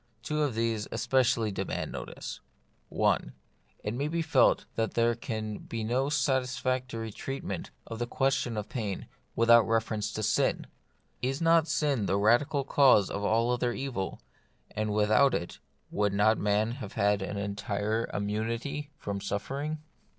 [0.23, 2.39] Two of these especially demand notice.
[2.89, 3.33] 1.
[3.83, 8.57] It may be felt that there can be no satis factory treatment of the question
[8.57, 10.65] of pain without a reference to sin.
[11.21, 14.19] Is not sin the radical cause of all other evil,
[14.71, 15.59] and without it
[15.91, 19.83] would not man have had an entire immunity from suffering